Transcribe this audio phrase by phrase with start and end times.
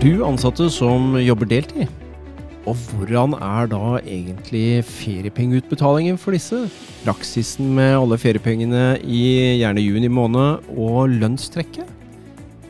[0.00, 1.90] du ansatte som jobber deltid?
[2.68, 6.62] Og hvordan er da egentlig feriepengeutbetalingen for disse?
[7.04, 11.84] Praksisen med alle feriepengene i gjerne juni måned og lønnstrekket?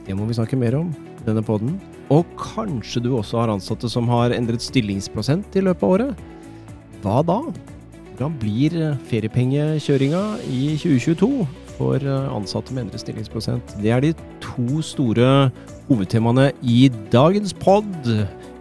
[0.09, 1.77] Det må vi snakke mer om i denne poden.
[2.11, 6.29] Og kanskje du også har ansatte som har endret stillingsprosent i løpet av året?
[7.05, 7.41] Hva da?
[8.11, 11.35] Hvordan blir feriepengekjøringa i 2022
[11.79, 13.79] for ansatte med endret stillingsprosent?
[13.79, 15.53] Det er de to store
[15.91, 17.91] hovedtemaene i dagens pod.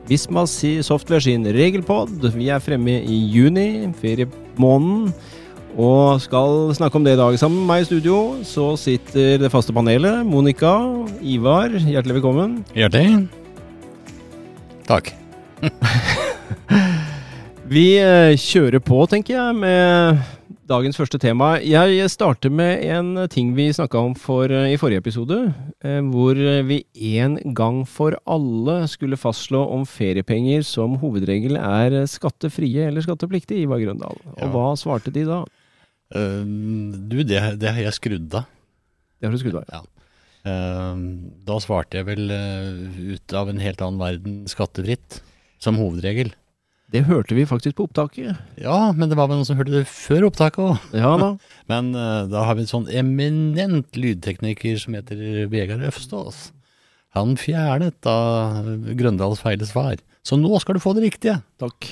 [0.09, 2.23] Visma Software sin regelpod.
[2.33, 5.13] Vi er fremme i juni, feriemåneden.
[5.79, 7.37] Og skal snakke om det i dag.
[7.39, 10.25] Sammen med meg i studio så sitter det faste panelet.
[10.25, 10.73] Monica,
[11.21, 12.57] Ivar, hjertelig velkommen.
[12.73, 13.29] Hjertelig.
[14.89, 15.13] Takk.
[17.69, 20.38] Vi eh, kjører på, tenker jeg, med
[20.69, 21.55] dagens første tema.
[21.65, 25.53] Jeg starter med en ting vi snakka om for, eh, i forrige episode.
[25.83, 26.35] Eh, hvor
[26.67, 26.83] vi
[27.17, 33.79] en gang for alle skulle fastslå om feriepenger som hovedregel er skattefrie eller skattepliktige, Ivar
[33.79, 34.17] Grøndal.
[34.37, 34.51] Og Ja.
[34.51, 35.43] hva svarte de da?
[36.13, 36.43] Uh,
[37.07, 38.45] du, det, det har jeg skrudd av.
[39.19, 39.65] Det har du skrudd av.
[39.69, 39.81] Ja.
[40.45, 40.95] Uh,
[41.45, 45.21] da svarte jeg vel uh, ut av en helt annen verden skattefritt,
[45.59, 46.31] som hovedregel.
[46.89, 48.37] Det hørte vi faktisk på opptaket.
[48.57, 50.85] Ja, men det var vel noen som hørte det før opptaket òg.
[50.97, 51.27] Ja da.
[51.69, 56.47] Men uh, da har vi en sånn eminent lydtekniker som heter Vegard Øfstås.
[57.17, 58.15] Han fjernet da
[58.97, 60.01] Grøndals feile svar.
[60.25, 61.39] Så nå skal du få det riktige.
[61.61, 61.91] Takk.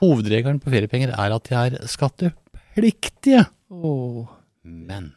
[0.00, 3.44] Hovedregelen på feriepenger er at de er skattepliktige.
[3.70, 4.26] Åh.
[4.66, 5.12] Men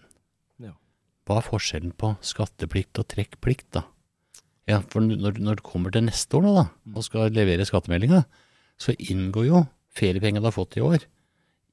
[0.61, 0.71] Ja.
[1.25, 3.83] hva er forskjellen på skatteplikt og trekkplikt, da?
[4.69, 8.23] Ja, for når, når du kommer til neste år nå, da, og skal levere skattemeldinga,
[8.79, 9.63] så inngår jo
[9.95, 11.03] feriepengene du har fått i år,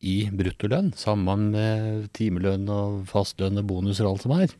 [0.07, 4.53] i bruttolønn, sammen med timelønn og fastlønn og bonuser og alt som er.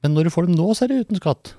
[0.00, 1.54] Men når du får dem nå, så er det uten skatt.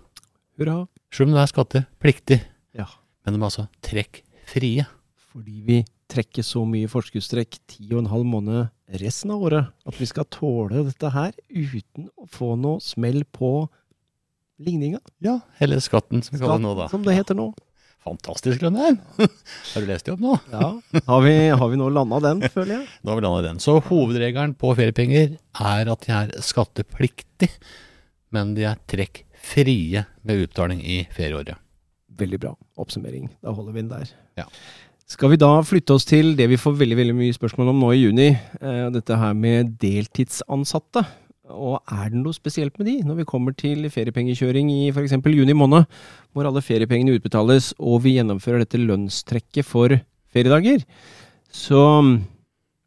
[0.59, 0.83] Hurra.
[1.13, 2.39] Selv om det er skattepliktig.
[2.77, 2.87] Ja.
[3.23, 4.87] Men de er altså trekkfrie.
[5.31, 9.99] Fordi vi trekker så mye forskuddstrekk ti og en halv måned resten av året, at
[9.99, 13.69] vi skal tåle dette her uten å få noe smell på
[14.61, 14.99] ligninga.
[15.23, 16.89] Ja, eller skatten, som vi kaller det nå, da.
[16.91, 17.51] som det heter nå.
[18.01, 18.95] Fantastisk, Grønner.
[19.73, 20.35] har du lest det opp nå?
[20.49, 20.71] Ja.
[21.05, 22.87] Har vi, har vi nå landa den, føler jeg?
[23.01, 23.61] Da har vi landet den.
[23.61, 27.53] Så hovedregelen på feriepenger er at de er skattepliktige,
[28.33, 31.61] men de er trekkfrie ved utbetaling i ferieåret.
[32.17, 33.29] Veldig bra oppsummering.
[33.43, 34.15] Da holder vi den der.
[34.39, 34.49] Ja.
[35.11, 37.89] Skal vi da flytte oss til det vi får veldig veldig mye spørsmål om nå
[37.93, 38.29] i juni?
[38.63, 41.03] Eh, dette her med deltidsansatte.
[41.51, 45.13] Og er det noe spesielt med de, når vi kommer til feriepengekjøring i f.eks.
[45.19, 45.87] juni måned,
[46.33, 49.93] hvor alle feriepengene utbetales og vi gjennomfører dette lønnstrekket for
[50.31, 50.85] feriedager?
[51.51, 51.81] Så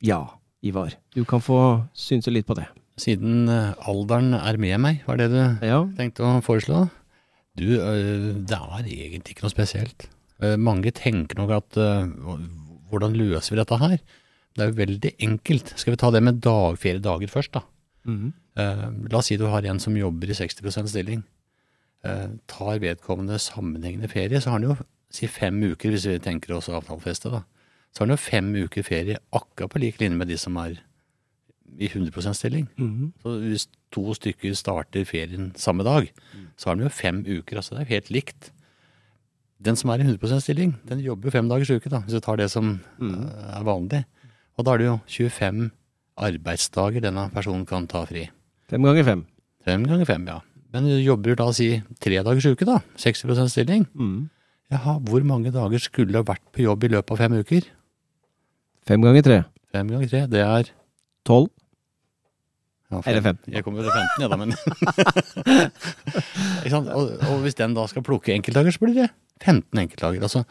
[0.04, 0.22] ja,
[0.64, 0.96] Ivar.
[1.14, 1.58] Du kan få
[1.92, 2.66] synse litt på det.
[3.00, 6.84] Siden eh, alderen er med meg, var det du Ja, tenkte å foreslå?
[7.58, 10.06] Du, øh, det er egentlig ikke noe spesielt.
[10.40, 11.80] Eh, Mange tenker nok at
[12.90, 13.98] hvordan løser vi dette her?
[14.54, 15.72] Det er jo veldig enkelt.
[15.80, 17.64] Skal vi ta det med dagferiedager først, da?
[18.04, 18.32] Mhm.
[18.56, 21.24] Eh, la oss si du har en som jobber i 60% stilling.
[22.04, 24.76] Eh, tar vedkommende sammenhengende ferie, så har han jo
[25.10, 27.42] si fem uker, hvis vi tenker oss avtalefeste, da.
[27.92, 30.80] Så har han jo fem uker ferie akkurat på lik linje med de som er
[31.78, 32.68] i 100% stilling.
[32.76, 33.12] Mm.
[33.22, 36.10] Så hvis to stykker starter ferien samme dag,
[36.56, 37.56] så har de jo fem uker.
[37.56, 38.50] Altså det er helt likt.
[39.64, 42.20] Den som er i 100% stilling, den jobber jo fem dagers uke, da, hvis du
[42.20, 43.14] tar det som mm.
[43.14, 44.02] eh, er vanlig.
[44.58, 45.70] Og da er det jo 25
[46.16, 48.28] arbeidsdager denne personen kan ta fri.
[48.70, 49.24] Fem ganger fem.
[49.64, 50.40] Fem ganger fem, ja.
[50.74, 51.68] Men du jobber da si
[52.02, 52.80] tre dagers uke, da.
[52.98, 53.86] 60% stilling.
[53.94, 54.28] Mm.
[54.74, 57.66] Jaha, hvor mange dager skulle du ha vært på jobb i løpet av fem uker?
[58.88, 59.38] Fem ganger tre.
[59.74, 60.72] Fem ganger tre, det er
[61.24, 61.48] Tolv.
[62.90, 63.52] ja, Eller 15.
[63.54, 64.50] Jeg kommer til 15, jeg da, men?
[66.94, 69.08] Og, og hvis den da skal plukke enkeltdager, så blir det
[69.42, 70.22] 15 enkeltdager.
[70.22, 70.44] Altså,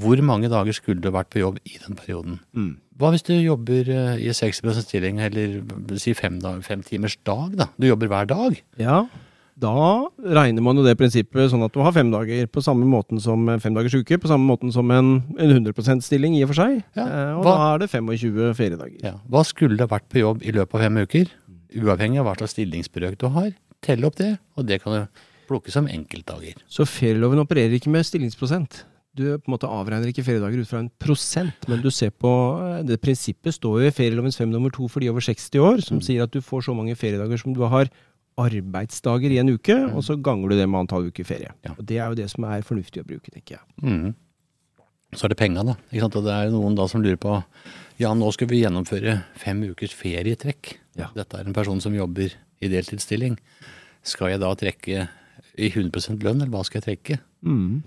[0.00, 2.40] hvor mange dager skulle du vært på jobb i den perioden?
[2.56, 2.76] Mm.
[2.98, 5.62] Hva hvis du jobber eh, i 60% stilling, eller
[6.00, 7.66] si fem, dag, fem timers dag, da?
[7.78, 8.58] Du jobber hver dag.
[8.80, 9.06] Ja,
[9.56, 9.72] da
[10.20, 13.46] regner man jo det prinsippet sånn at du har fem dager på samme måten som
[13.62, 16.82] fem dagers uke, på samme måten som en, en 100% stilling i og for seg.
[16.98, 18.98] Ja, Eh, og hva- da er det 25 feriedager.
[19.04, 19.14] Ja.
[19.32, 21.32] Hva skulle det vært på jobb i løpet av fem uker?
[21.76, 23.52] Uavhengig av hva slags stillingsbrøk du har.
[23.84, 26.58] Tell opp det, og det kan du plukke som enkeltdager.
[26.68, 28.84] Så ferieloven opererer ikke med stillingsprosent.
[29.16, 32.30] Du på en måte avregner ikke feriedager ut fra en prosent, men du ser på
[32.60, 35.80] eh, det prinsippet står jo i ferielovens fem nummer to for de over 60 år,
[35.86, 37.88] som sier at du får så mange feriedager som du har
[38.36, 41.54] arbeidsdager i en uke, og så ganger du det med antall uker ferie.
[41.64, 41.72] Ja.
[41.78, 43.64] Og Det er jo det som er fornuftig å bruke, tenker jeg.
[43.80, 44.12] Mm.
[45.16, 45.76] Så er det penga, da.
[45.88, 46.18] Ikke sant?
[46.20, 47.38] Og det er noen da som lurer på
[47.96, 50.74] Ja, nå skal vi gjennomføre fem ukers ferietrekk.
[51.00, 51.08] Ja.
[51.16, 53.38] Dette er en person som jobber i deltidsstilling.
[54.04, 55.06] Skal jeg da trekke
[55.58, 57.18] i 100% lønn, eller hva skal jeg trekke?
[57.46, 57.82] Mm.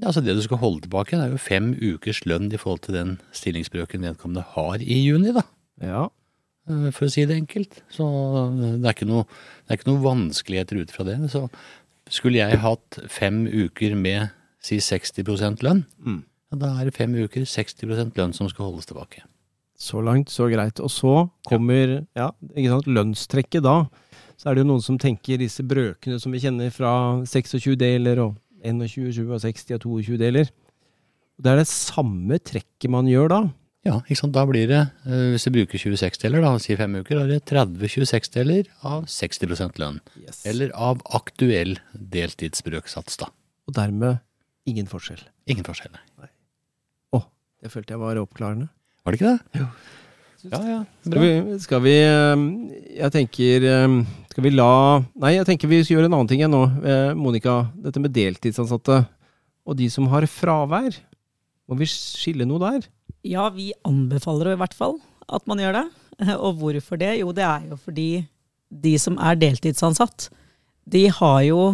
[0.00, 2.80] Ja, altså Det du skal holde tilbake, det er jo fem ukers lønn i forhold
[2.82, 5.44] til den stillingsbrøken vedkommende har i juni, da.
[5.80, 6.04] Ja.
[6.68, 7.82] Eh, For å si det enkelt.
[7.92, 8.02] Så
[8.80, 9.24] det er ikke noe,
[9.66, 11.18] det er ikke noe vanskeligheter ut fra det.
[11.30, 11.44] Så
[12.10, 14.30] skulle jeg hatt fem uker med
[14.64, 16.22] si 60 lønn, Mm.
[16.50, 19.22] ja, da er det fem uker 60% lønn som skal holdes tilbake.
[19.78, 20.78] Så langt, så greit.
[20.80, 23.88] Og så kommer ja, ikke sant, lønnstrekket da.
[24.40, 26.92] Så er det jo noen som tenker disse brøkene som vi kjenner fra
[27.28, 29.44] 26 deler og 21, 20 og
[29.84, 30.50] 22 deler.
[31.38, 33.40] Det er det samme trekket man gjør da.
[33.84, 34.32] Ja, ikke sant.
[34.32, 37.42] Da blir det, eh, hvis du bruker 26-deler, da, si fem uker, da er det
[37.50, 39.98] 30 26-deler av 60 lønn.
[40.48, 43.28] Eller av aktuell deltidsbrøksats, da.
[43.68, 44.22] Og dermed
[44.64, 45.20] ingen forskjell.
[45.52, 45.92] Ingen forskjell.
[45.92, 46.30] nei.
[47.64, 48.66] Det følte jeg var oppklarende.
[49.04, 49.60] Var det ikke det?
[49.62, 49.66] Jo.
[50.52, 50.80] Ja, ja.
[51.06, 52.42] Skal vi, skal vi eh,
[52.98, 53.94] Jeg tenker eh,
[54.34, 56.64] Skal vi la Nei, jeg tenker vi skal gjøre en annen ting igjen nå.
[56.82, 59.04] Eh, Monica, dette med deltidsansatte
[59.64, 60.96] og de som har fravær.
[61.70, 62.88] Må vi skille noe der?
[63.22, 64.98] Ja, vi anbefaler i hvert fall
[65.30, 65.84] at man gjør det.
[66.44, 67.14] Og hvorfor det?
[67.20, 68.08] Jo, det er jo fordi
[68.74, 70.28] de som er deltidsansatt,
[70.90, 71.72] de har jo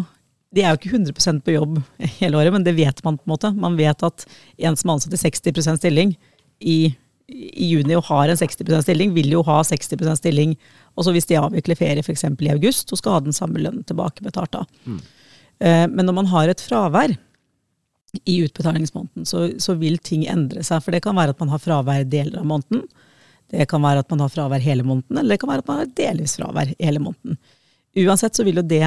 [0.53, 1.77] de er jo ikke 100% på jobb
[2.19, 3.51] hele året, men det vet man på en måte.
[3.55, 4.25] Man vet at
[4.59, 6.13] en som er ansatt i 60% stilling
[6.61, 6.93] i,
[7.31, 10.57] i juni og har en 60% stilling, vil jo ha 60% stilling.
[11.01, 12.27] Og så hvis de avvikler ferie f.eks.
[12.29, 14.67] i august, så skal ha den samme lønnen tilbakebetalt da.
[14.85, 15.01] Mm.
[15.97, 17.13] Men når man har et fravær
[18.25, 20.83] i utbetalingsmåneden, så, så vil ting endre seg.
[20.85, 22.85] For det kan være at man har fravær deler av måneden.
[23.51, 25.81] Det kan være at man har fravær hele måneden, eller det kan være at man
[25.83, 27.41] har delvis fravær hele måneden.
[27.99, 28.85] Uansett så vil jo det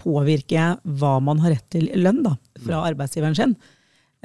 [0.00, 3.56] påvirke hva man har rett til i lønn da, fra arbeidsgiveren sin.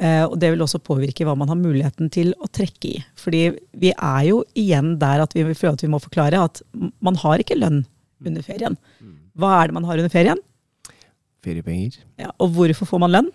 [0.02, 3.02] Eh, og det vil også påvirke hva man har muligheten til å trekke i.
[3.20, 3.44] Fordi
[3.78, 6.64] vi er jo igjen der at vi føler at vi må forklare at
[7.04, 7.84] man har ikke lønn
[8.24, 8.78] under ferien.
[9.38, 10.42] Hva er det man har under ferien?
[11.44, 12.00] Feriepenger.
[12.22, 13.32] Ja, og hvorfor får man lønn?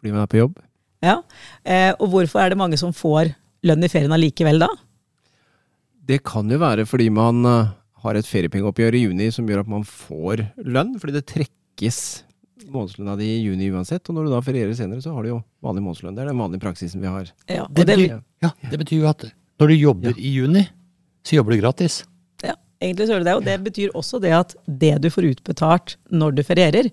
[0.00, 0.56] Fordi man er på jobb.
[1.02, 1.20] Ja.
[1.64, 3.32] Eh, og hvorfor er det mange som får
[3.66, 4.68] lønn i ferien allikevel da?
[6.02, 7.72] Det kan jo være fordi man eh,
[8.02, 12.00] har et feriepengeoppgjør i juni som gjør at man får lønn, fordi det trekkes
[12.74, 14.04] månedslønna di i juni uansett.
[14.08, 16.16] Og når du da ferierer senere, så har du jo vanlig månedslønn.
[16.16, 17.30] Det er den vanlige praksisen vi har.
[17.48, 19.26] Ja, Det betyr, ja, det betyr jo at
[19.60, 20.64] når du jobber i juni,
[21.26, 22.02] så jobber du gratis.
[22.42, 23.36] ja, egentlig så gjør det det.
[23.38, 26.90] Og det betyr også det at det du får utbetalt når du ferierer,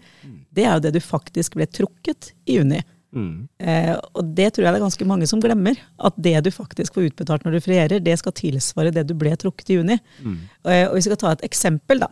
[0.53, 2.81] det er jo det du faktisk ble trukket i juni.
[3.09, 3.47] Mm.
[3.57, 5.79] Eh, og det tror jeg det er ganske mange som glemmer.
[5.97, 9.33] At det du faktisk får utbetalt når du ferierer, det skal tilsvare det du ble
[9.41, 9.97] trukket i juni.
[10.21, 12.09] Eh, og hvis vi skal ta et eksempel da,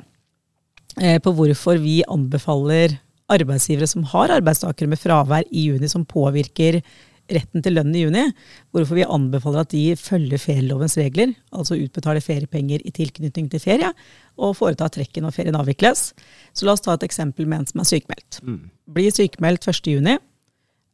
[0.99, 2.97] eh, på hvorfor vi anbefaler
[3.33, 6.81] arbeidsgivere som har arbeidstakere med fravær i juni som påvirker
[7.33, 8.23] retten til lønn i juni,
[8.71, 13.91] hvorfor vi anbefaler at de følger ferielovens regler, altså utbetaler feriepenger i tilknytning til ferie,
[14.39, 16.11] og foretar trekket når ferien avvikles.
[16.55, 18.39] Så la oss ta et eksempel med en som er sykemeldt.
[18.95, 19.91] Blir sykemeldt 1.
[19.91, 20.17] juni,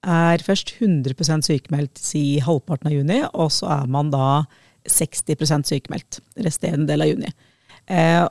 [0.03, 4.43] er først 100% sykemeldt si halvparten av juni, og så er man da
[4.89, 7.29] 60 sykemeldt resterende del av juni.
[7.87, 8.25] Eh,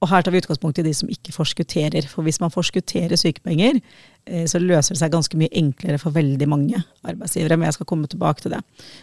[0.00, 2.06] og her tar vi utgangspunkt i de som ikke forskutterer.
[2.08, 3.82] For hvis man forskutterer sykepenger,
[4.26, 7.58] eh, så løser det seg ganske mye enklere for veldig mange arbeidsgivere.
[7.58, 8.62] Men jeg skal komme tilbake til det.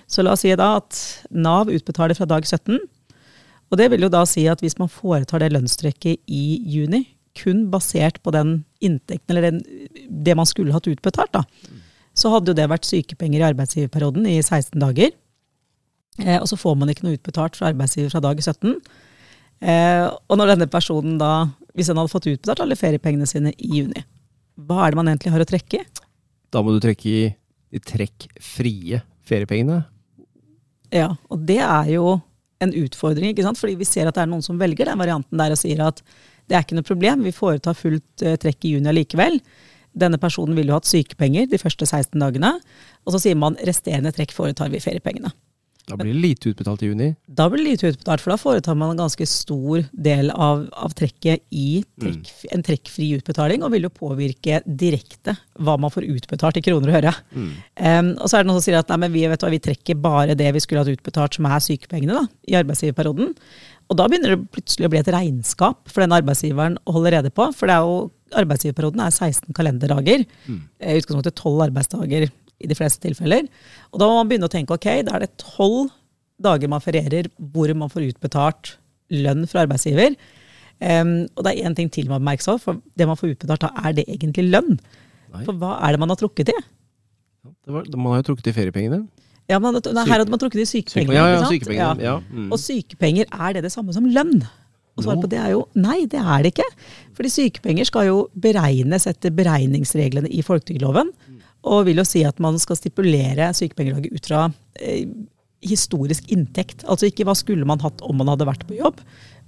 [0.10, 2.80] Så la oss si da at Nav utbetaler fra dag 17.
[3.70, 7.04] Og det vil jo da si at hvis man foretar det lønnstrekket i juni,
[7.38, 9.62] kun basert på den inntekten, eller den,
[10.10, 11.44] det man skulle hatt utbetalt, da,
[12.18, 15.12] så hadde jo det vært sykepenger i arbeidsgiverperioden i 16 dager.
[16.24, 18.80] Eh, og så får man ikke noe utbetalt fra arbeidsgiver fra dag 17.
[19.62, 23.82] Eh, og når denne personen da, hvis den hadde fått utbetalt alle feriepengene sine i
[23.82, 24.04] juni,
[24.68, 26.06] hva er det man egentlig har å trekke i?
[26.54, 27.22] Da må du trekke i
[27.74, 29.82] de trekkfrie feriepengene.
[30.94, 32.18] Ja, og det er jo
[32.64, 33.60] en utfordring, ikke sant?
[33.60, 36.00] fordi vi ser at det er noen som velger den varianten der og sier at
[36.48, 39.42] det er ikke noe problem, vi foretar fullt eh, trekk i juni allikevel.
[39.98, 42.54] Denne personen ville jo hatt sykepenger de første 16 dagene,
[43.04, 45.34] og så sier man resterende trekk foretar vi feriepengene.
[45.88, 47.06] Da blir det lite utbetalt i juni.
[47.32, 50.92] Da blir det lite utbetalt, for da foretar man en ganske stor del av, av
[51.00, 56.60] trekket i trekk, en trekkfri utbetaling, og vil jo påvirke direkte hva man får utbetalt
[56.60, 57.14] i kroner og øre.
[57.80, 59.62] Um, og så er det noen som sier at nei, men vi, vet hva, vi
[59.64, 63.32] trekker bare det vi skulle hatt utbetalt, som er sykepengene, da, i arbeidsgiverperioden.
[63.88, 67.32] Og da begynner det plutselig å bli et regnskap for den arbeidsgiveren å holde rede
[67.32, 67.48] på.
[67.56, 68.10] For det er jo,
[68.44, 70.28] arbeidsgiverperioden er 16 kalenderdager.
[70.84, 72.28] I utgangspunktet 12 arbeidsdager
[72.62, 73.48] i de fleste tilfeller.
[73.92, 75.90] Og da må man begynne å tenke ok, da er det 12
[76.44, 78.76] dager man ferierer hvor man får utbetalt
[79.14, 80.18] lønn fra arbeidsgiver.
[80.78, 83.34] Um, og det er én ting til man må merke seg, for det man får
[83.34, 84.76] utbetalt da, er det egentlig lønn?
[85.34, 85.46] Nei.
[85.48, 86.58] For hva er det man har trukket i?
[87.48, 89.02] Det var, man har jo trukket i feriepengene.
[89.48, 91.16] Ja, men, nei, her hadde man trukket i sykepengene.
[91.16, 91.56] Ja, ja, ikke sant?
[91.56, 92.04] sykepengene.
[92.04, 92.16] Ja.
[92.28, 92.48] Mm.
[92.52, 94.42] Og sykepenger, er det det samme som lønn?
[94.98, 96.66] Og svaret på det er jo nei, det er det ikke.
[97.18, 101.14] Fordi sykepenger skal jo beregnes etter beregningsreglene i folketrygdloven.
[101.66, 104.46] Og vil jo si at man skal stipulere sykepengelaget ut fra
[104.80, 105.08] eh,
[105.66, 106.86] historisk inntekt.
[106.86, 109.02] Altså ikke hva skulle man hatt om man hadde vært på jobb,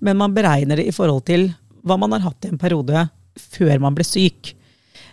[0.03, 1.51] men man beregner det i forhold til
[1.85, 3.05] hva man har hatt i en periode
[3.39, 4.53] før man ble syk.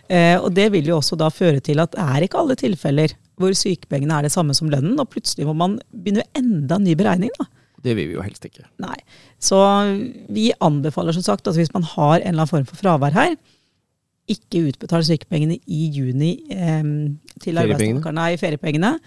[0.07, 3.13] Eh, og det vil jo også da føre til at det er ikke alle tilfeller
[3.37, 7.31] hvor sykepengene er det samme som lønnen, og plutselig må man begynne enda ny beregning.
[7.37, 7.45] da.
[7.85, 8.65] Det vil vi jo helst ikke.
[8.81, 8.97] Nei.
[9.37, 9.59] Så
[10.33, 13.35] vi anbefaler som sagt at hvis man har en eller annen form for fravær her,
[14.27, 16.83] ikke utbetale sykepengene i juni eh,
[17.43, 18.97] til arbeidstakerne i feriepengene.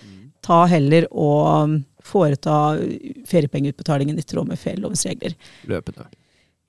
[0.45, 2.79] Ta heller og foreta
[3.29, 5.37] feriepengeutbetalingen i tråd med ferielovens regler.
[5.69, 6.09] Løpende.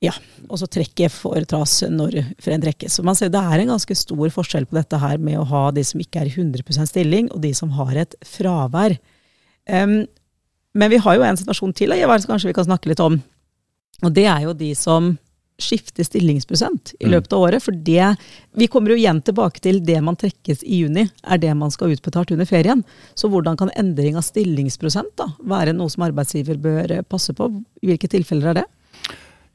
[0.01, 0.15] Ja,
[0.49, 2.95] og så trekket foretas når freden trekkes.
[2.97, 5.67] Så man ser det er en ganske stor forskjell på dette her med å ha
[5.75, 8.97] de som ikke er i 100 stilling, og de som har et fravær.
[9.69, 9.99] Um,
[10.73, 13.19] men vi har jo en situasjon til som kanskje vi kan snakke litt om.
[14.01, 15.13] Og det er jo de som
[15.61, 17.11] skifter stillingsprosent i Mm.
[17.13, 17.61] løpet av året.
[17.61, 18.17] For det
[18.57, 21.87] Vi kommer jo igjen tilbake til det man trekkes i juni, er det man skal
[21.87, 22.83] ha utbetalt under ferien.
[23.15, 27.47] Så hvordan kan endring av stillingsprosent da være noe som arbeidsgiver bør eh, passe på?
[27.81, 28.65] I hvilke tilfeller er det?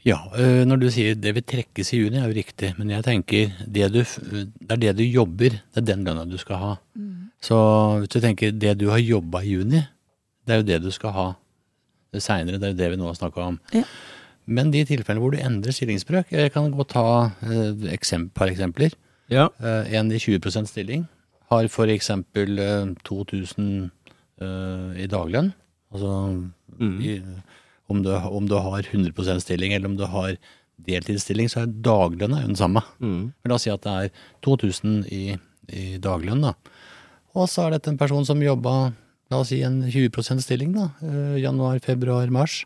[0.07, 2.73] Ja, øh, når du sier det vil trekkes i juni, er jo riktig.
[2.79, 6.39] Men jeg tenker det, du, det er det du jobber, det er den lønna du
[6.39, 6.75] skal ha.
[7.43, 7.57] Så
[8.01, 9.83] hvis du tenker det du har jobba i juni,
[10.47, 11.27] det er jo det du skal ha
[12.15, 12.59] det seinere.
[12.59, 13.59] Det er jo det vi nå har snakka om.
[13.75, 13.83] Ja.
[14.47, 17.05] Men de tilfellene hvor du endrer stillingsbrøk Jeg kan godt ta
[17.43, 18.95] et eksempel, par eksempler.
[19.33, 19.49] Ja.
[19.59, 21.07] Eh, en i 20% stilling
[21.50, 22.11] har f.eks.
[22.11, 23.91] Uh, 2000
[24.41, 25.53] eh, i daglønn.
[25.95, 26.12] Altså
[26.76, 26.99] Mm.
[27.00, 27.12] i,
[27.88, 30.35] om, du, om du har 100% stilling eller om du har
[30.85, 32.83] deltidsstilling, så er daglønna den samme.
[33.00, 33.33] Mm.
[33.33, 34.11] Men la oss si at det er
[34.45, 35.38] 2000 i,
[35.73, 36.53] i daglønn, da.
[37.37, 38.93] Og så er dette en person som jobba
[39.33, 40.91] la oss si en 20% stilling, da.
[41.07, 42.65] eh, januar, februar, mars.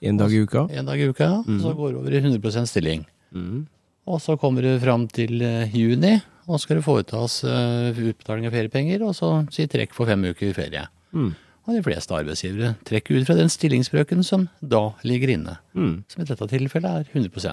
[0.00, 0.64] En dag i uka.
[0.72, 1.28] En dag i uka.
[1.44, 3.04] Og så går du over i 100% stilling.
[3.36, 3.66] Mm.
[4.10, 6.16] Og så kommer du fram til eh, juni,
[6.48, 10.24] og så skal det foretas eh, utbetaling av feriepenger, og så si trekk for fem
[10.30, 10.86] uker i ferie.
[11.12, 11.34] Mm.
[11.68, 15.58] Og de fleste arbeidsgivere trekker ut fra den stillingsbrøken som da ligger inne.
[15.76, 16.00] Mm.
[16.10, 17.52] Som i dette tilfellet er 100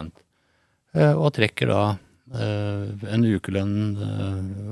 [0.95, 1.85] eh, Og trekker da
[2.27, 4.01] En ukelønn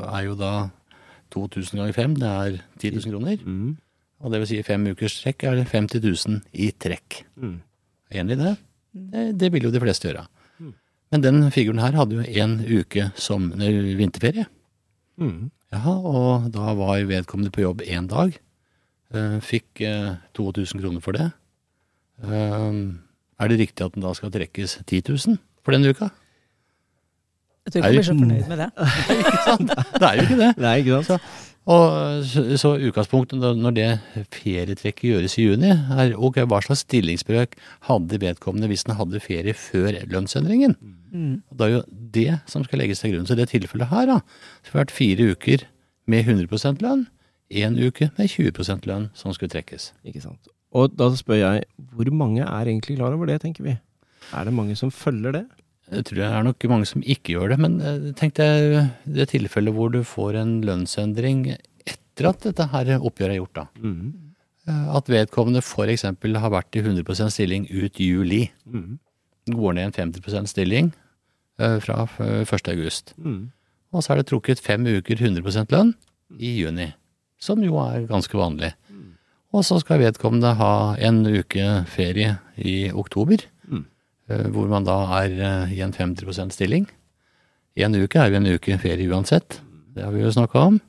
[0.03, 0.65] er jo da
[1.32, 3.38] 2000 ganger 5, det er 10 000 kroner.
[4.25, 4.27] Mm.
[4.27, 7.22] Og det vil si fem ukers trekk er det 50 000 i trekk.
[7.38, 7.60] Mm.
[8.17, 8.55] Enig i det?
[9.13, 9.25] det?
[9.38, 10.25] Det vil jo de fleste gjøre.
[11.13, 14.48] Men den figuren her hadde jo en uke som vinterferie.
[15.22, 15.51] Mm.
[15.75, 18.34] Jaha, og da var vedkommende på jobb én dag.
[19.13, 21.29] Eh, fikk eh, 2000 kroner for det.
[22.25, 22.82] Eh,
[23.38, 26.10] er det riktig at den da skal trekkes 10 000 for den uka?
[27.65, 28.70] Jeg tror ikke jeg blir så fornøyd med det.
[30.01, 30.51] Det er jo ikke det.
[30.62, 31.29] Nei, ikke sant?
[31.66, 33.88] Og så, så utgangspunktet når- det
[34.30, 37.56] ferietrekket gjøres i juni, er ok, hva slags stillingsbrøk
[37.90, 40.76] hadde vedkommende hvis den hadde ferie før lønnsendringen?
[41.12, 41.42] Mm.
[41.50, 43.26] Det er jo det som skal legges til grunn.
[43.26, 44.20] Så i det tilfellet her, da,
[44.62, 45.66] så har det vært fire uker
[46.08, 47.08] med 100 lønn,
[47.50, 49.92] én uke med 20 lønn som skulle trekkes.
[50.06, 50.48] Ikke sant.
[50.76, 53.78] Og da spør jeg, hvor mange er egentlig klar over det, tenker vi?
[54.34, 55.46] Er det mange som følger det?
[55.94, 59.30] Jeg tror det er nok mange som ikke gjør det, men eh, tenk deg det
[59.34, 61.46] tilfellet hvor du får en lønnsendring
[61.86, 63.65] etter at dette her oppgjøret er gjort, da.
[63.84, 64.13] Mm.
[64.65, 66.08] Eh, At vedkommende f.eks.
[66.10, 68.48] har vært i 100% stilling ut juli.
[68.65, 68.98] Mm.
[69.54, 70.92] Går ned en 50% stilling
[71.60, 72.72] eh, fra eh, 1.
[72.74, 73.13] august.
[73.18, 73.51] Mm.
[73.94, 75.94] Og så er det trukket fem uker 100% lønn
[76.42, 76.89] i juni.
[77.38, 78.74] Som jo er ganske vanlig.
[79.56, 83.46] Og så skal vedkommende ha en uke ferie i oktober.
[84.29, 86.88] Eh, Hvor man da er eh, i en 50% stilling.
[87.75, 89.60] En uke er jo en uke ferie uansett.
[89.96, 90.79] Det har vi jo snakka om.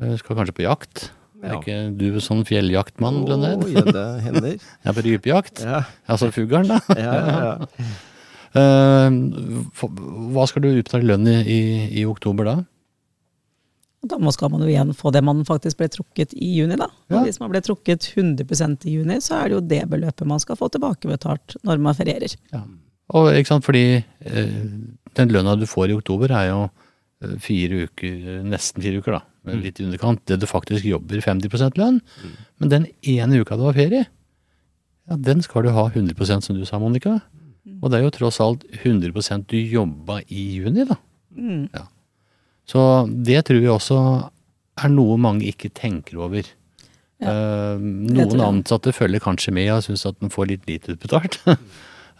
[0.00, 1.10] Eh, Skal kanskje på jakt.
[1.44, 3.60] Er ikke du sånn fjelljaktmann, Lønneid?
[3.60, 4.54] Å, gjedde hender.
[4.86, 5.60] Er på rypejakt.
[5.66, 6.80] Ja, Altså fuglen, da.
[6.96, 7.38] ja, ja.
[7.44, 7.90] ja.
[10.32, 11.60] Hva skal du utbetale lønn i, i,
[12.00, 12.54] i oktober da?
[14.08, 16.84] Da skal man jo igjen få det man faktisk ble trukket i juni, da.
[17.10, 17.22] Og Ja.
[17.24, 20.56] hvis man ble trukket 100 i juni, så er det jo det beløpet man skal
[20.56, 22.34] få tilbakebetalt når man ferierer.
[23.14, 24.64] Og ikke sant, fordi eh,
[25.14, 26.70] den lønna du får i oktober er jo
[27.22, 29.60] eh, fire uker, nesten fire uker da, Mm.
[29.60, 30.24] litt i underkant.
[30.24, 32.00] Det du faktisk jobber 50 lønn.
[32.58, 34.06] Men den ene uka du har ferie,
[35.08, 37.20] ja, den skal du ha 100 som du sa, Monica.
[37.82, 40.96] Og det er jo tross alt 100 du jobba i juni, da.
[41.36, 41.68] Mm.
[42.68, 42.82] Så
[43.26, 43.98] det tror vi også
[44.84, 46.46] er noe mange ikke tenker over.
[46.48, 46.62] Ja,
[47.24, 51.40] Eh, noen ansatte følger kanskje med og syns at de får litt lite utbetalt.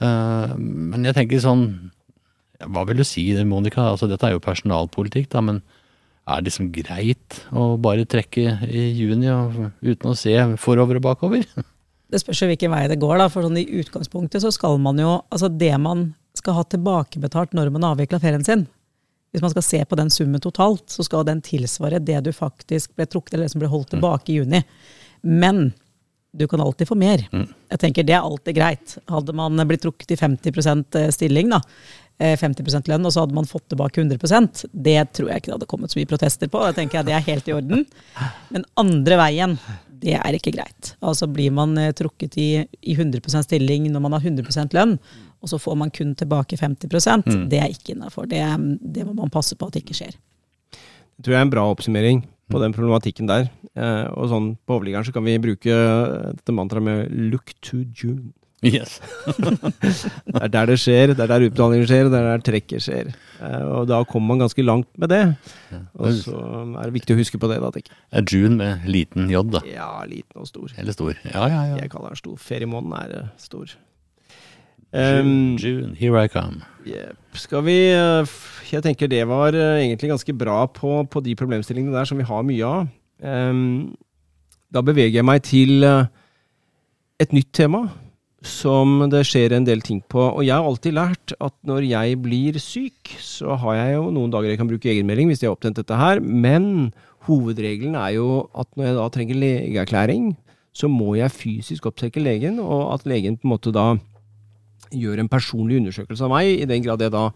[0.03, 1.61] Eh, men jeg tenker sånn
[2.67, 3.85] Hva vil du si, Monica?
[3.93, 5.61] Altså, dette er jo personalpolitikk, da, men
[6.27, 11.47] er det liksom greit å bare trekke i juni uten å se forover og bakover?
[12.11, 13.29] Det spørs jo hvilken vei det går, da.
[13.31, 17.71] For sånn i utgangspunktet så skal man jo Altså det man skal ha tilbakebetalt når
[17.79, 18.67] man avvikla ferien sin,
[19.35, 22.93] Hvis man skal se på den summen totalt, så skal den tilsvare det du faktisk
[22.95, 24.61] ble trukket, eller det som ble holdt tilbake i juni.
[25.27, 25.73] Men
[26.39, 27.25] du kan alltid få mer.
[27.71, 28.97] Jeg tenker Det er alltid greit.
[29.11, 31.61] Hadde man blitt trukket i 50% stilling, da,
[32.19, 35.57] eh, 50% lønn, og så hadde man fått tilbake 100% det tror jeg ikke det
[35.59, 36.63] hadde kommet så mye protester på.
[36.67, 37.87] Det tenker jeg det er helt i orden.
[38.51, 39.59] Men andre veien,
[40.03, 40.95] det er ikke greit.
[41.05, 42.49] Altså Blir man eh, trukket i,
[42.83, 44.99] i 100% stilling når man har 100% lønn,
[45.45, 48.29] og så får man kun tilbake 50% det er ikke innafor.
[48.31, 48.41] Det,
[48.81, 50.15] det må man passe på at det ikke skjer.
[50.75, 53.49] Det tror jeg er en bra oppsummering på den problematikken der.
[53.75, 58.33] Eh, og sånn på overliggeren så kan vi bruke dette mantraet med 'look to June'.
[58.65, 58.97] Yes.
[60.25, 63.11] Det er der det skjer, det er der utbetalingen skjer, det er der trekket skjer.
[63.45, 65.23] Eh, og da kommer man ganske langt med det.
[66.01, 66.39] Og så
[66.81, 68.01] er det viktig å huske på det, da, tenker jeg.
[68.17, 69.61] Er June med liten j, da.
[69.69, 70.73] Ja, liten og stor.
[70.81, 71.13] Eller stor.
[71.29, 71.81] Ja, ja, ja.
[71.83, 72.39] Jeg kaller den stor.
[72.41, 73.75] Feriemåneden er eh, stor.
[73.75, 73.83] June,
[74.95, 76.61] Um, June, here I come.
[76.87, 77.19] Jep.
[77.35, 78.35] Skal vi eh,
[78.71, 82.47] Jeg tenker det var egentlig ganske bra på, på de problemstillingene der som vi har
[82.47, 82.87] mye av.
[83.19, 83.97] Um,
[84.71, 87.89] da beveger jeg meg til et nytt tema
[88.45, 90.21] som det skjer en del ting på.
[90.21, 94.33] Og jeg har alltid lært at når jeg blir syk, så har jeg jo noen
[94.33, 96.93] dager jeg kan bruke egenmelding hvis jeg har opptent dette her, men
[97.25, 100.27] hovedregelen er jo at når jeg da trenger legeerklæring,
[100.75, 103.95] så må jeg fysisk oppsøke legen, og at legen på en måte da
[104.95, 107.29] gjør en personlig undersøkelse av meg, i den grad jeg da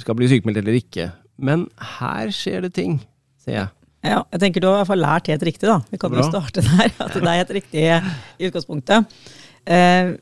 [0.00, 1.10] skal bli sykemeldt eller ikke.
[1.42, 1.66] Men
[1.98, 3.00] her skjer det ting,
[3.42, 3.70] ser jeg.
[4.02, 5.78] Ja, jeg tenker du har i hvert fall lært helt riktig, da.
[5.90, 6.90] Vi kan jo starte der.
[6.98, 9.06] At det er helt riktig i utgangspunktet.
[9.66, 10.14] Eh,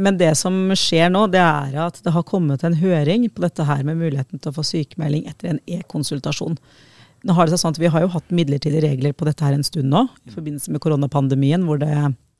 [0.00, 3.66] men det som skjer nå, det er at det har kommet en høring på dette
[3.66, 6.56] her med muligheten til å få sykemelding etter en e-konsultasjon.
[7.26, 9.56] Nå har det seg sånn at Vi har jo hatt midlertidige regler på dette her
[9.56, 11.90] en stund nå, i forbindelse med koronapandemien, hvor det,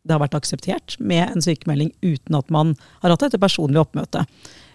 [0.07, 4.31] det har vært akseptert med en sykemelding uten at man har hatt dette personlige oppmøtet.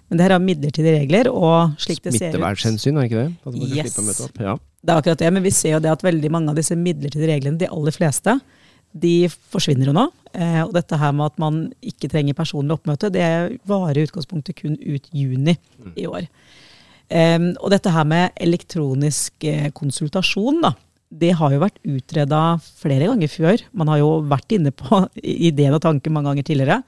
[0.05, 3.31] Men det her er midlertidige regler, og slik det ser ut Smittevernhensyn, er ikke det?
[3.41, 4.21] At man Yes.
[4.21, 4.37] opp.
[4.37, 4.53] Ja.
[4.85, 7.31] det er akkurat det, men vi ser jo det at veldig mange av disse midlertidige
[7.31, 8.35] reglene, de aller fleste,
[8.95, 9.15] de
[9.51, 10.05] forsvinner jo nå.
[10.35, 13.25] Eh, og dette her med at man ikke trenger personlig oppmøte, det
[13.67, 15.55] varer i utgangspunktet kun ut juni
[15.95, 16.27] i år.
[17.09, 20.75] Eh, og dette her med elektronisk eh, konsultasjon, da,
[21.15, 22.43] det har jo vært utreda
[22.79, 23.65] flere ganger før.
[23.77, 25.05] Man har jo vært inne på
[25.49, 26.81] ideen og tanken mange ganger tidligere.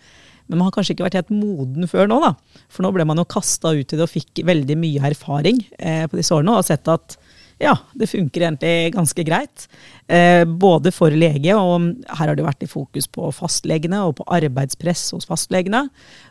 [0.48, 2.34] Men man har kanskje ikke vært helt moden før nå, da.
[2.72, 6.06] For nå ble man jo kasta ut i det og fikk veldig mye erfaring eh,
[6.08, 7.18] på disse årene, og har sett at
[7.58, 9.66] ja, det funker egentlig ganske greit.
[10.08, 14.28] Eh, både for lege, og her har det vært i fokus på fastlegene og på
[14.38, 15.88] arbeidspress hos fastlegene.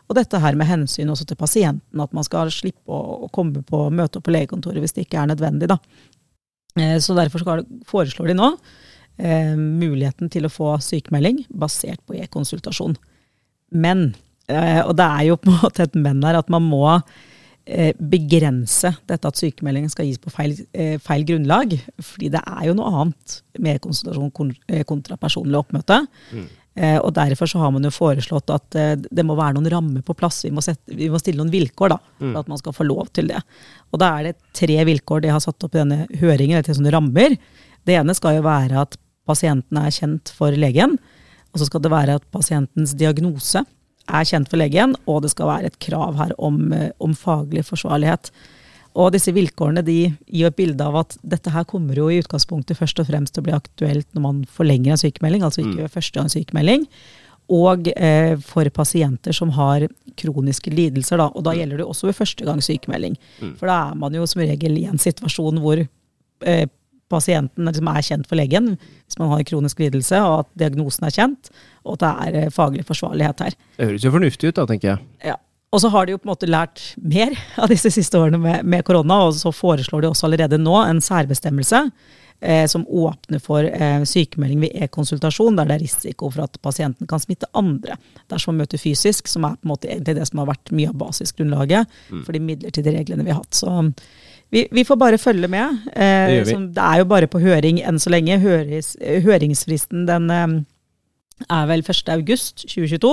[0.07, 3.87] Og dette her med hensyn også til pasienten, at man skal slippe å, komme på
[3.91, 5.67] møte på legekontoret hvis det ikke er nødvendig.
[5.73, 5.79] da.
[6.79, 8.51] Eh, så derfor skal, foreslår de nå
[9.17, 12.95] eh, muligheten til å få sykemelding basert på e-konsultasjon.
[13.75, 14.13] Men,
[14.47, 16.85] eh, og det er jo på en måte et men her, at man må
[17.99, 21.73] begrense dette at sykemeldingen skal gis på feil, eh, feil grunnlag.
[21.99, 26.05] Fordi det er jo noe annet med konsultasjon kon- eh, kontra personlig oppmøte.
[26.33, 26.47] Mm.
[27.01, 30.13] og derfor så har man jo foreslått at eh, det må være noen rammer på
[30.13, 30.43] plass.
[30.45, 33.07] Vi må, sette, vi må stille noen vilkår da, for at man skal få lov
[33.17, 33.39] til det.
[33.91, 36.77] Og da er det tre vilkår de har satt opp i denne høringen, eller til
[36.77, 37.33] sånne rammer.
[37.83, 40.99] Det ene skal jo være at pasienten er kjent for legen.
[41.51, 43.65] Og så skal det være at pasientens diagnose
[44.07, 47.65] er kjent for legen, og det skal være et krav her om, eh, om faglig
[47.67, 48.31] forsvarlighet.
[48.97, 52.79] Og disse vilkårene de gir et bilde av at dette her kommer jo i utgangspunktet
[52.79, 55.93] først og fremst til å bli aktuelt når man forlenger en sykemelding, altså ikke ved
[55.93, 56.87] første gang sykemelding.
[57.53, 59.85] Og eh, for pasienter som har
[60.19, 61.29] kroniske lidelser, da.
[61.29, 63.15] Og da gjelder det også ved første gang sykemelding.
[63.59, 66.67] For da er man jo som regel i en situasjon hvor eh,
[67.11, 71.15] pasienten liksom er kjent for legen, hvis man har kronisk lidelse, og at diagnosen er
[71.15, 71.51] kjent,
[71.85, 73.57] og at det er eh, faglig forsvarlighet her.
[73.77, 75.05] Det høres jo fornuftig ut, da, tenker jeg.
[75.31, 75.37] Ja.
[75.75, 78.67] Og så har de jo på en måte lært mer av disse siste årene med,
[78.67, 81.87] med korona, og så foreslår de også allerede nå en særbestemmelse
[82.67, 87.19] som åpner for eh, sykemelding ved e-konsultasjon, der det er risiko for at pasienten kan
[87.19, 87.95] smitte andre
[88.29, 90.89] dersom man møter fysisk, som er på en måte egentlig det som har vært mye
[90.89, 91.87] av basisgrunnlaget
[92.25, 93.53] for de midlertidige reglene vi har hatt.
[93.57, 93.93] Så
[94.53, 95.79] vi, vi får bare følge med.
[95.93, 98.37] Eh, Det som- det er jo bare på høring enn så lenge.
[98.39, 100.47] Høris, høringsfristen den eh,
[101.49, 102.09] er vel 1.
[102.13, 103.11] august 2022.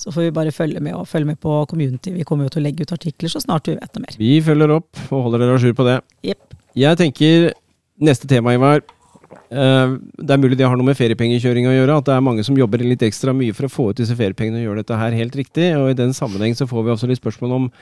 [0.00, 2.10] Så får vi bare følge med og følge med på community.
[2.14, 4.16] Vi kommer jo til å legge ut artikler så snart vi vet noe mer.
[4.18, 5.98] Vi følger opp og holder dere a jour på det.
[6.24, 6.54] Yep.
[6.80, 7.52] Jeg tenker
[8.00, 8.82] neste tema, Ivar.
[9.50, 11.98] eh, det er mulig det har noe med feriepengekjøring å gjøre.
[12.00, 14.62] At det er mange som jobber litt ekstra mye for å få ut disse feriepengene
[14.62, 15.72] og gjøre dette her helt riktig.
[15.78, 17.72] Og i den sammenheng så får vi også litt spørsmål om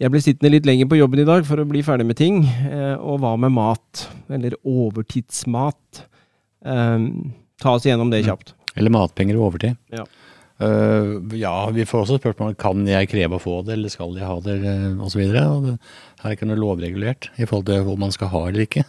[0.00, 2.44] jeg blir sittende litt lenger på jobben i dag for å bli ferdig med ting.
[2.46, 4.06] eh, og hva med mat?
[4.32, 6.06] Eller overtidsmat?
[6.64, 6.98] Eh,
[7.60, 8.54] ta oss igjennom det kjapt.
[8.76, 9.76] Eller matpenger og overtid.
[9.92, 10.06] Ja.
[10.60, 14.28] Uh, ja, vi får også spørsmål kan jeg kreve å få det, eller skal jeg
[14.28, 14.58] ha det,
[15.00, 15.22] osv.
[15.32, 15.78] Her
[16.28, 18.84] er ikke noe lovregulert i forhold til hvor man skal ha eller ikke.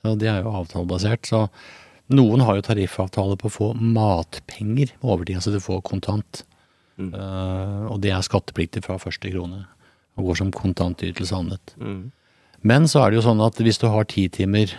[0.00, 1.28] Så Det er jo avtalebasert.
[1.28, 1.46] Så
[2.10, 6.44] noen har jo tariffavtale på å få matpenger overtid, altså du får kontant.
[7.00, 7.12] Mm.
[7.14, 9.64] Uh, og det er skattepliktig fra første krone,
[10.18, 11.74] og går som kontantytelse annet.
[11.80, 12.08] Mm.
[12.66, 14.74] Men så er det jo sånn at hvis du har ti timer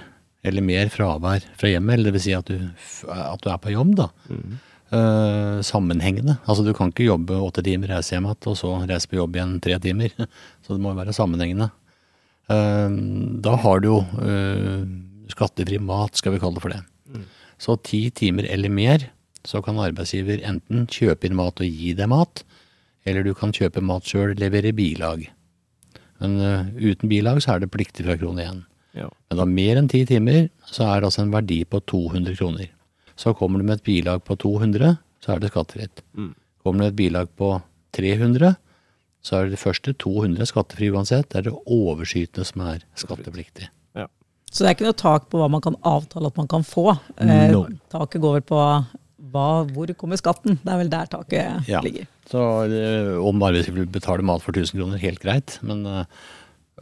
[0.46, 2.68] eller mer fravær fra hjemmet, eller det vil si at du,
[3.14, 4.60] at du er på jobb, da, Mm.
[4.92, 6.34] Uh, sammenhengende.
[6.52, 9.38] Altså du kan ikke jobbe åtte timer, reise hjem igjen, og så reise på jobb
[9.38, 10.12] igjen tre timer.
[10.68, 11.70] Så det må jo være sammenhengende.
[12.52, 12.92] Uh,
[13.40, 14.02] da har du jo
[15.34, 16.82] skattefri mat, skal vi kalle det for det.
[17.12, 17.26] Mm.
[17.62, 19.10] Så ti timer eller mer,
[19.48, 22.44] så kan arbeidsgiver enten kjøpe inn mat og gi deg mat,
[23.06, 25.26] eller du kan kjøpe mat sjøl, levere bilag.
[26.22, 28.62] Men uh, uten bilag så er det pliktig fra krone én.
[28.98, 29.08] Ja.
[29.30, 32.70] Men da mer enn ti timer, så er det altså en verdi på 200 kroner.
[33.18, 36.04] Så kommer du med et bilag på 200, så er det skattefritt.
[36.18, 36.34] Mm.
[36.62, 37.56] Kommer du med et bilag på
[37.98, 38.56] 300,
[39.22, 41.30] så er det de første 200 skattefri uansett.
[41.30, 43.70] Det er det overskytende som er skattepliktig.
[44.52, 46.92] Så det er ikke noe tak på hva man kan avtale at man kan få.
[47.24, 47.64] Eh, No.
[47.94, 48.58] Taket går vel på
[49.32, 50.58] hva, hvor kommer skatten?
[50.60, 51.80] Det er vel der taket Ja.
[51.82, 52.08] ligger.
[52.28, 55.58] Så eh, om arbeidsgiver betaler mat for 1000 kroner, helt greit.
[55.64, 56.04] Men eh,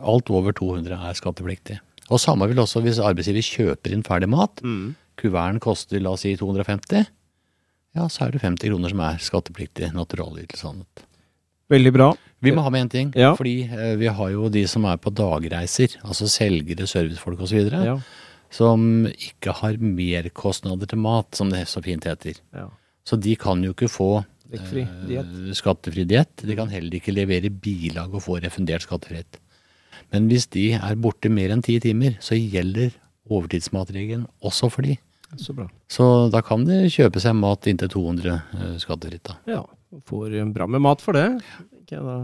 [0.02, 1.78] alt over 200 er skattepliktig.
[2.10, 4.64] Og samme vil også hvis arbeidsgiver kjøper inn ferdig mat.
[4.66, 4.96] Mm.
[5.20, 7.06] Kuverten koster la oss si 250.
[7.98, 10.74] Ja, så er det 50 kroner som er skattepliktig naturalytelse.
[11.70, 12.10] Veldig bra.
[12.42, 13.34] Vi må ha med en ting, Ja.
[13.36, 17.98] fordi eh, vi har jo de som er på dagreiser, altså selgere, servicefolk osv., Ja.
[18.50, 22.40] som ikke har merkostnader til mat, som det så fint heter.
[22.54, 22.70] ja.
[23.06, 25.56] Så de kan jo ikke få Lekkfri eh, diett.
[25.58, 26.36] skattefri diett.
[26.46, 29.38] De kan heller ikke levere bilag og få refundert skattefritt.
[30.14, 32.92] Men hvis de er borte mer enn ti timer, så gjelder
[33.30, 34.98] overtidsmatregelen også for de.
[35.38, 35.68] Så bra.
[35.90, 39.24] Så da kan de kjøpe seg mat inntil 200 eh, skattefritt.
[39.30, 39.36] da.
[39.48, 39.64] Ja.
[40.06, 41.42] Får bra med mat for det.
[41.90, 42.18] Ikke, da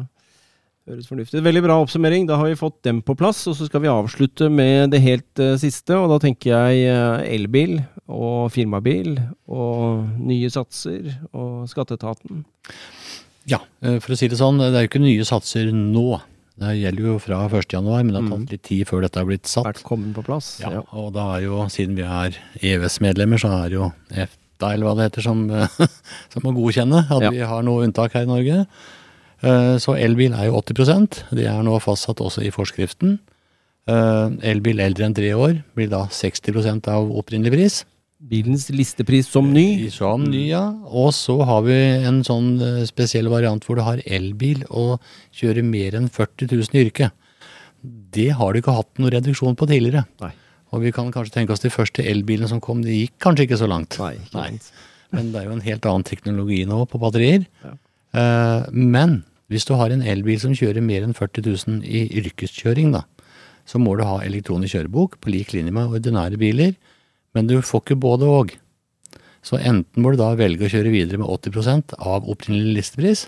[0.86, 1.42] høres fornuftig.
[1.42, 2.28] Veldig bra oppsummering.
[2.30, 3.42] Da har vi fått dem på plass.
[3.50, 5.98] Og så skal vi avslutte med det helt uh, siste.
[5.98, 9.16] Og da tenker jeg uh, elbil og firmabil
[9.50, 12.44] og nye satser og skatteetaten.
[13.50, 16.20] Ja, eh, for å si det sånn, det er jo ikke nye satser nå.
[16.62, 17.66] Det gjelder jo fra 1.
[17.74, 19.66] januar, men det har tatt litt tid før dette har blitt satt.
[19.68, 20.52] Vært kommet på plass.
[20.64, 24.94] Ja, og da er jo, siden vi er EØS-medlemmer, så er jo EFTA, eller hva
[24.98, 25.44] det heter, som,
[26.34, 27.34] som må godkjenne at Ja.
[27.34, 28.62] vi har noe unntak her i Norge.
[29.44, 33.20] Eh, Så elbil er jo 80% Det er nå fastsatt også i forskriften.
[33.88, 37.76] Eh, Elbil eldre enn tre år blir da 60% av opprinnelig pris.
[38.26, 39.90] Bilens listepris som ny.
[39.94, 40.64] Som ny, ja.
[40.88, 41.76] Og så har vi
[42.08, 44.96] en sånn eh, spesiell variant hvor du har elbil og
[45.36, 47.12] kjører mer enn 40 000 i yrket.
[47.86, 50.08] Det har du ikke hatt noen reduksjon på tidligere.
[50.24, 50.32] Nei.
[50.74, 53.60] Og vi kan kanskje tenke oss de første elbilene som kom, de gikk kanskje ikke
[53.62, 54.00] så langt.
[54.02, 54.48] Nei, ikke Nei.
[55.14, 57.46] Men det er jo en helt annen teknologi nå på batterier.
[57.64, 57.76] Ja.
[58.16, 59.20] Eh, men
[59.52, 63.04] hvis du har en elbil som kjører mer enn 40 000 i yrkeskjøring, da,
[63.68, 66.76] så må du ha elektronisk kjørebok på lik linje med ordinære biler.
[67.36, 68.54] Men du får ikke både og.
[69.46, 73.28] Så enten må du da velge å kjøre videre med 80% av opprinnelig listepris,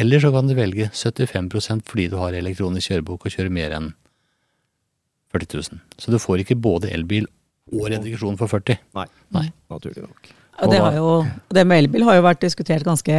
[0.00, 3.92] eller så kan du velge 75% fordi du har elektronisk kjørebok og kjører mer enn
[5.34, 5.80] 40 000.
[5.98, 7.26] Så du får ikke både elbil
[7.70, 8.78] og reduksjon for 40.
[8.98, 9.06] Nei.
[9.34, 9.46] Nei.
[9.70, 10.30] Naturlig nok.
[10.60, 11.10] Og det, har jo,
[11.54, 13.14] det med elbil har jo vært diskutert ganske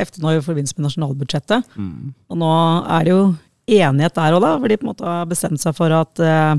[0.00, 1.78] heftig nå i forbindelse med nasjonalbudsjettet.
[1.78, 2.12] Mm.
[2.30, 2.50] Og nå
[2.96, 3.22] er det jo
[3.70, 6.54] enighet der òg, da, hvor de på en måte har bestemt seg for at eh,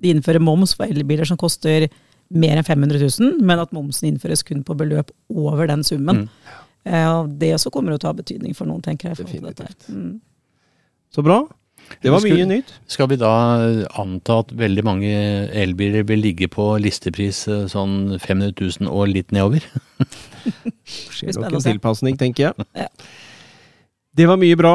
[0.00, 1.88] de innfører moms for elbiler som koster
[2.30, 6.26] mer enn 500 000, men at momsen innføres kun på beløp over den summen.
[6.26, 6.58] Mm.
[6.86, 9.24] Eh, og det også kommer jo til å ha betydning for noen, tenker jeg.
[9.24, 9.66] til dette.
[9.66, 9.88] Definitivt.
[9.94, 10.20] Mm.
[11.10, 11.42] Så bra.
[11.98, 12.70] Det var mye nytt.
[12.90, 13.32] Skal vi da
[13.98, 15.10] anta at veldig mange
[15.58, 19.66] elbiler vil ligge på listepris eh, sånn 500 000 og litt nedover?
[21.20, 22.68] Skjer nok en tilpasning, tenker jeg.
[22.76, 22.88] Ja.
[24.16, 24.74] Det var mye bra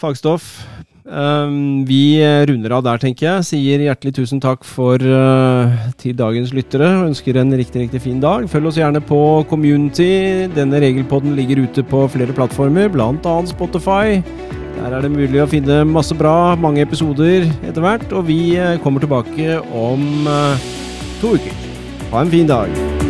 [0.00, 0.54] fagstoff.
[1.02, 3.46] Um, vi runder av der, tenker jeg.
[3.48, 6.88] Sier hjertelig tusen takk for uh, til dagens lyttere.
[7.08, 8.46] Ønsker en riktig riktig fin dag.
[8.50, 10.48] Følg oss gjerne på Community.
[10.54, 13.36] Denne regelpodden ligger ute på flere plattformer, bl.a.
[13.50, 14.22] Spotify.
[14.78, 18.08] Der er det mulig å finne masse bra, mange episoder etter hvert.
[18.14, 20.72] Og vi uh, kommer tilbake om uh,
[21.20, 21.70] to uker.
[22.12, 23.01] Ha en fin dag.